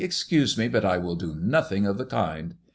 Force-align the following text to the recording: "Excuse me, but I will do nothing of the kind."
"Excuse 0.03 0.57
me, 0.57 0.67
but 0.67 0.83
I 0.83 0.97
will 0.97 1.15
do 1.15 1.35
nothing 1.35 1.85
of 1.85 1.99
the 1.99 2.05
kind." 2.07 2.55